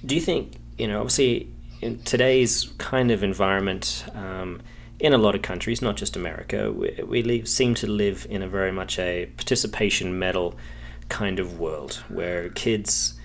[0.06, 1.00] Do you think you know?
[1.00, 1.48] Obviously,
[1.82, 4.62] in today's kind of environment, um,
[5.00, 8.42] in a lot of countries, not just America, we, we live, seem to live in
[8.42, 10.56] a very much a participation medal
[11.08, 13.16] kind of world where kids.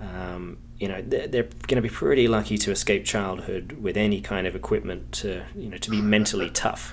[0.00, 4.20] Um, you know they're, they're going to be pretty lucky to escape childhood with any
[4.20, 6.92] kind of equipment to you know to be mentally tough.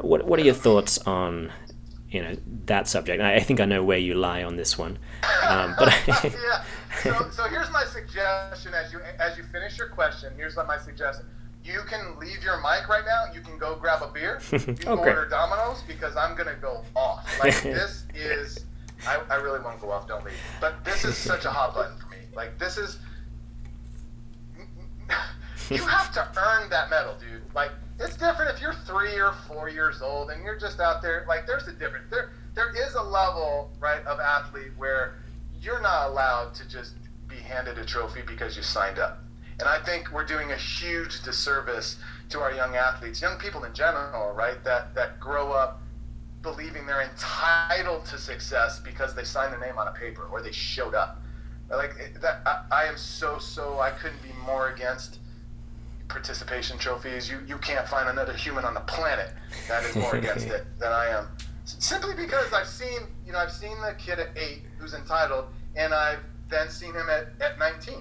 [0.00, 1.52] What what are your thoughts on
[2.10, 3.22] you know that subject.
[3.22, 4.98] I, I think I know where you lie on this one,
[5.46, 6.64] um, but yeah.
[7.02, 10.32] So, so here's my suggestion as you as you finish your question.
[10.36, 11.26] Here's my suggestion.
[11.68, 13.32] You can leave your mic right now.
[13.34, 14.40] You can go grab a beer.
[14.52, 15.10] You can okay.
[15.10, 17.28] order Domino's because I'm gonna go off.
[17.38, 18.64] Like this is,
[19.06, 20.08] I, I really want to go off.
[20.08, 20.34] Don't leave.
[20.60, 22.16] But this is such a hot button for me.
[22.34, 22.98] Like this is,
[25.70, 27.42] you have to earn that medal, dude.
[27.54, 31.26] Like it's different if you're three or four years old and you're just out there.
[31.28, 32.06] Like there's a difference.
[32.10, 35.18] There there is a level right of athlete where
[35.60, 36.94] you're not allowed to just
[37.28, 39.22] be handed a trophy because you signed up.
[39.60, 41.96] And I think we're doing a huge disservice
[42.30, 44.62] to our young athletes, young people in general, right?
[44.64, 45.80] That that grow up
[46.42, 50.52] believing they're entitled to success because they signed their name on a paper or they
[50.52, 51.20] showed up.
[51.70, 53.80] Like that, I, I am so so.
[53.80, 55.18] I couldn't be more against
[56.08, 57.28] participation trophies.
[57.28, 59.32] You you can't find another human on the planet
[59.68, 61.28] that is more against it than I am.
[61.64, 65.92] Simply because I've seen you know I've seen the kid at eight who's entitled, and
[65.92, 67.94] I've then seen him at, at 19,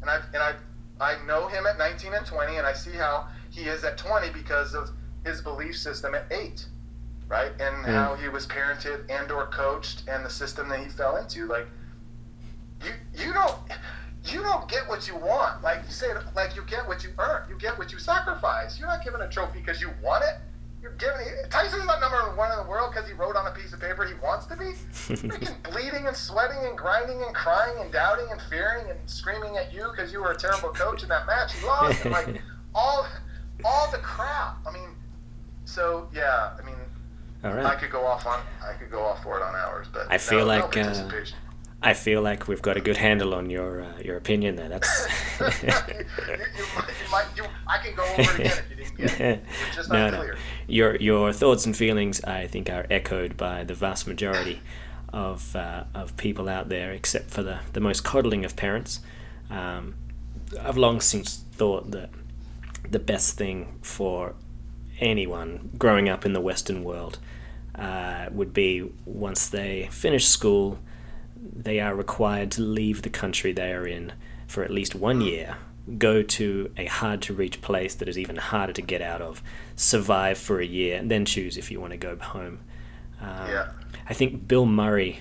[0.00, 0.54] and I've and I
[1.00, 4.30] I know him at 19 and 20, and I see how he is at 20
[4.30, 4.90] because of
[5.24, 6.66] his belief system at eight,
[7.28, 7.52] right?
[7.52, 7.86] And mm.
[7.86, 11.46] how he was parented and or coached, and the system that he fell into.
[11.46, 11.66] Like
[12.84, 13.56] you you don't
[14.26, 15.62] you don't get what you want.
[15.62, 17.48] Like you said, like you get what you earn.
[17.48, 18.78] You get what you sacrifice.
[18.78, 20.36] You're not given a trophy because you want it.
[21.00, 21.26] Giving.
[21.48, 24.04] Tyson's not number one in the world because he wrote on a piece of paper
[24.04, 24.64] he wants to be.
[24.92, 29.72] Freaking bleeding and sweating and grinding and crying and doubting and fearing and screaming at
[29.72, 32.04] you because you were a terrible coach in that match he lost.
[32.04, 32.42] And like
[32.74, 33.06] all,
[33.64, 34.58] all the crap.
[34.66, 34.90] I mean,
[35.64, 36.50] so yeah.
[36.58, 36.76] I mean,
[37.44, 37.64] all right.
[37.64, 38.40] I could go off on.
[38.62, 40.76] I could go off for it on hours, but I feel no, like.
[40.76, 41.24] No uh,
[41.82, 44.68] I feel like we've got a good handle on your uh, your opinion there.
[44.68, 45.06] That's.
[45.40, 46.04] you, you,
[47.10, 49.42] might, you might, I can go over it again if you didn't again.
[49.66, 50.18] It's just no, not no.
[50.18, 50.36] clear.
[50.70, 54.60] Your your thoughts and feelings, I think, are echoed by the vast majority
[55.12, 59.00] of uh, of people out there, except for the the most coddling of parents.
[59.50, 59.94] Um,
[60.60, 62.10] I've long since thought that
[62.88, 64.34] the best thing for
[65.00, 67.18] anyone growing up in the Western world
[67.74, 70.78] uh, would be once they finish school,
[71.36, 74.12] they are required to leave the country they are in
[74.46, 75.56] for at least one year,
[75.98, 79.42] go to a hard to reach place that is even harder to get out of,
[79.76, 82.60] survive for a year, and then choose if you want to go home.
[83.20, 83.68] Um, Yeah.
[84.08, 85.20] I think Bill Murray.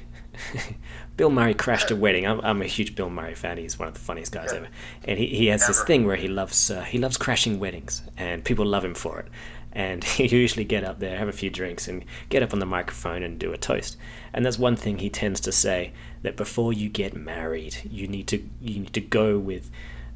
[1.18, 2.26] Bill Murray crashed a wedding.
[2.26, 3.58] I'm, I'm a huge Bill Murray fan.
[3.58, 4.60] He's one of the funniest guys Yeah.
[4.60, 4.68] ever,
[5.06, 8.44] and he, he has this thing where he loves uh, he loves crashing weddings, and
[8.44, 9.28] people love him for it.
[9.72, 12.66] And he usually get up there, have a few drinks, and get up on the
[12.66, 13.98] microphone and do a toast.
[14.34, 15.92] And that's one thing he tends to say
[16.24, 19.70] that before you get married, you need to you need to go with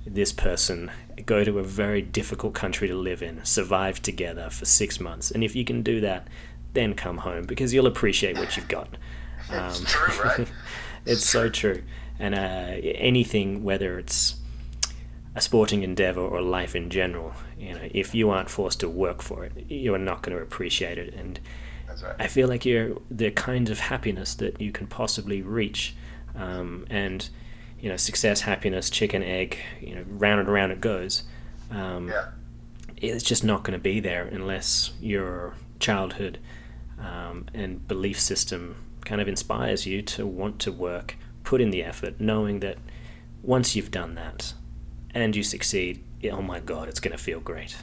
[0.05, 0.91] this person,
[1.25, 5.43] go to a very difficult country to live in, survive together for six months, and
[5.43, 6.27] if you can do that,
[6.73, 8.97] then come home because you'll appreciate what you've got.
[9.51, 10.51] It's Um, true, right?
[11.05, 11.83] it's so true.
[12.17, 14.35] And uh, anything, whether it's
[15.35, 19.21] a sporting endeavor or life in general, you know, if you aren't forced to work
[19.21, 21.13] for it, you are not going to appreciate it.
[21.13, 21.39] And
[22.01, 22.15] right.
[22.19, 25.95] I feel like you're the kind of happiness that you can possibly reach,
[26.35, 27.29] um, and
[27.83, 31.23] you know, success, happiness, chicken, egg, you know, round and round it goes.
[31.69, 32.29] Um, Yeah.
[32.95, 36.39] it's just not going to be there unless your childhood
[36.97, 41.83] um, and belief system kind of inspires you to want to work, put in the
[41.83, 42.77] effort, knowing that
[43.41, 44.53] once you've done that
[45.13, 47.75] and you succeed, oh my god, it's going to feel great.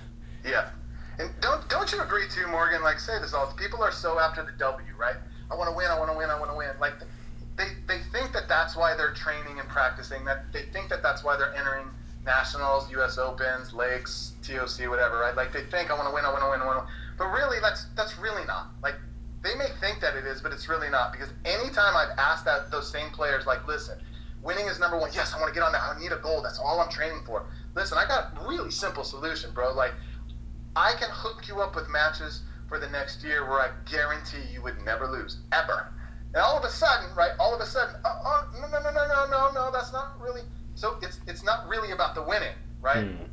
[0.42, 0.70] Yeah.
[1.18, 2.82] And don't don't you agree too, Morgan?
[2.82, 5.16] Like say this all people are so after the W, right?
[5.50, 6.70] I want to win, I want to win, I want to win.
[6.80, 6.94] Like
[7.56, 10.24] they they think that that's why they're training and practicing.
[10.24, 11.86] That they think that that's why they're entering
[12.24, 13.18] nationals, U.S.
[13.18, 15.34] Opens, Lakes, TOC, whatever, right?
[15.34, 16.92] Like they think I want to win, I want to win, I want to.
[17.18, 18.68] But really, that's that's really not.
[18.82, 18.94] Like
[19.42, 21.12] they may think that it is, but it's really not.
[21.12, 23.98] Because anytime I've asked that those same players, like, listen,
[24.42, 25.10] winning is number one.
[25.14, 25.82] Yes, I want to get on that.
[25.82, 26.42] I need a goal.
[26.42, 27.46] That's all I'm training for.
[27.74, 29.72] Listen, I got a really simple solution, bro.
[29.72, 29.92] Like
[30.76, 34.62] I can hook you up with matches for the next year where I guarantee you
[34.62, 35.92] would never lose ever.
[36.32, 37.32] And all of a sudden, right?
[37.40, 40.20] All of a sudden, oh, oh no, no, no, no, no, no, no, that's not
[40.20, 40.42] really.
[40.76, 43.04] So it's it's not really about the winning, right?
[43.04, 43.24] Hmm.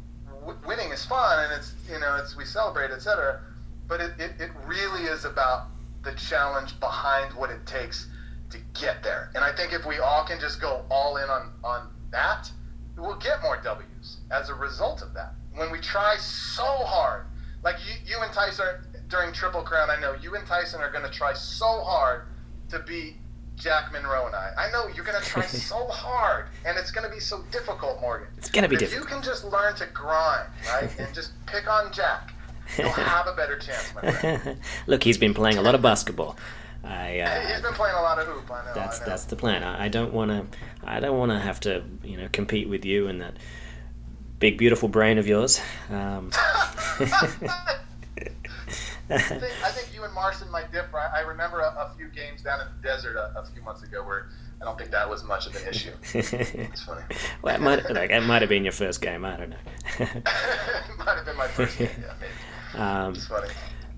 [0.42, 3.42] W- winning is fun, and it's you know it's we celebrate, etc.
[3.88, 5.68] But it, it, it really is about
[6.04, 8.08] the challenge behind what it takes
[8.50, 9.30] to get there.
[9.36, 12.52] And I think if we all can just go all in on on that,
[12.98, 15.36] we'll get more W's as a result of that.
[15.54, 17.26] When we try so hard,
[17.64, 20.92] like you, you and Tyson are, during Triple Crown, I know you and Tyson are
[20.92, 22.24] going to try so hard
[22.70, 23.16] to beat
[23.56, 24.52] Jack Munro and I.
[24.58, 28.00] I know you're going to try so hard, and it's going to be so difficult,
[28.02, 28.28] Morgan.
[28.38, 29.10] It's going to be If difficult.
[29.10, 32.34] you can just learn to grind, right, and just pick on Jack,
[32.78, 34.58] you'll have a better chance, my friend.
[34.88, 36.38] Look, he's been playing a lot of basketball.
[36.84, 38.50] I, uh, He's been playing a lot of hoop.
[38.50, 38.74] I know.
[38.74, 39.10] that's I know.
[39.10, 39.64] that's the plan.
[39.64, 40.46] I, I don't want to.
[40.86, 43.34] I don't want to have to, you know, compete with you and that
[44.40, 45.60] big, beautiful brain of yours.
[45.90, 46.32] Um,
[49.10, 50.98] I think, I think you and Marson might differ.
[51.00, 53.84] I, I remember a, a few games down in the desert a, a few months
[53.84, 54.30] ago where
[54.62, 55.92] I don't think that was much of an issue.
[56.14, 57.02] It's funny.
[57.42, 59.24] well, it might like, it might have been your first game.
[59.26, 59.58] I don't know.
[60.00, 61.90] it might have been my first game.
[62.02, 62.84] Yeah, maybe.
[62.84, 63.50] um, It's funny.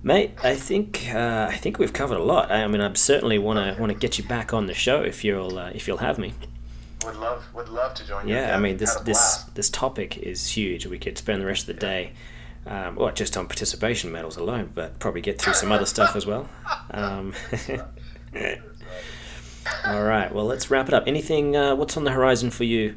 [0.01, 2.51] Mate, I think uh, I think we've covered a lot.
[2.51, 5.23] I mean, I certainly want to want to get you back on the show if
[5.25, 6.33] you'll uh, if you'll have me.
[7.05, 8.35] Would love would love to join you.
[8.35, 10.85] Yeah, I mean this this this topic is huge.
[10.85, 12.13] We could spend the rest of the day,
[12.65, 16.25] um, well, just on participation medals alone, but probably get through some other stuff as
[16.25, 16.49] well.
[16.91, 17.33] Um,
[19.85, 21.03] all right, well, let's wrap it up.
[21.07, 21.55] Anything?
[21.55, 22.95] Uh, what's on the horizon for you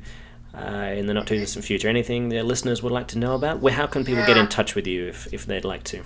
[0.55, 1.89] uh, in the not too distant future?
[1.89, 3.61] Anything the listeners would like to know about?
[3.61, 6.03] Where how can people get in touch with you if, if they'd like to?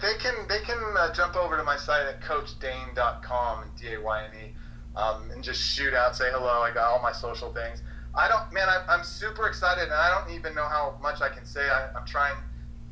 [0.00, 4.00] They can they can uh, jump over to my site at coachdayne.com and D A
[4.00, 4.52] Y N E
[4.96, 6.62] um, and just shoot out, say hello.
[6.62, 7.82] I got all my social things.
[8.14, 8.68] I don't, man.
[8.68, 11.62] I, I'm super excited, and I don't even know how much I can say.
[11.62, 12.36] I, I'm trying.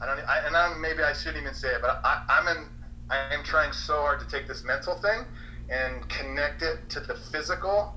[0.00, 2.68] I don't, I, and I, maybe I shouldn't even say it, but I, I'm in.
[3.10, 5.24] I am trying so hard to take this mental thing
[5.68, 7.94] and connect it to the physical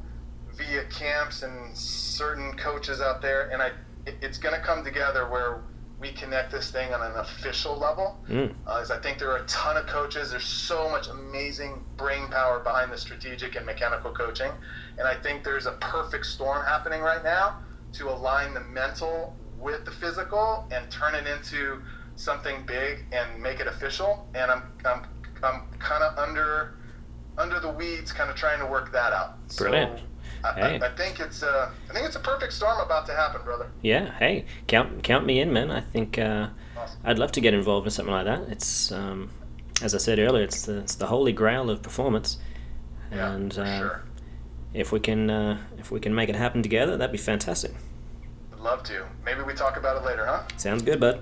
[0.58, 3.72] via camps and certain coaches out there, and I.
[4.06, 5.62] It, it's going to come together where
[5.99, 8.18] we connect this thing on an official level.
[8.28, 8.54] Mm.
[8.68, 10.32] Uh, I think there are a ton of coaches.
[10.32, 14.51] There's so much amazing brain power behind the strategic and mechanical coaching,
[14.97, 17.60] and I think there's a perfect storm happening right now
[17.93, 21.82] to align the mental with the physical and turn it into
[22.16, 24.28] something big and make it official.
[24.36, 25.05] And I'm I'm
[25.43, 26.76] I'm kind of under
[27.38, 29.47] under the weeds, kind of trying to work that out.
[29.57, 29.99] Brilliant.
[29.99, 30.05] So
[30.45, 30.80] I, Hey.
[30.82, 33.68] I, I think it's a I think it's a perfect storm about to happen, brother.
[33.82, 35.72] Yeah, hey, count count me in, man.
[35.72, 36.99] I think uh, Awesome.
[37.05, 38.41] I'd love to get involved in something like that.
[38.49, 39.30] It's um,
[39.82, 42.38] as I said earlier, it's the it's the holy grail of performance,
[43.11, 44.03] Yeah, and uh, sure.
[44.74, 47.72] if we can uh, if we can make it happen together, that'd be fantastic.
[48.64, 49.05] Love to.
[49.26, 50.43] Maybe we talk about it later, huh?
[50.55, 51.22] Sounds good, bud.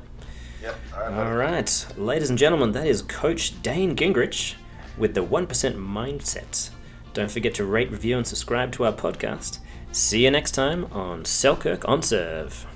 [0.61, 0.75] Yep.
[0.93, 1.13] All right.
[1.13, 4.53] All right, ladies and gentlemen, that is Coach Dayne Gingrich
[4.95, 6.69] with the One Percent Mindset.
[7.13, 9.57] Don't forget to rate, review, and subscribe to our podcast.
[9.91, 12.67] See you next time on Selkirk on Serve.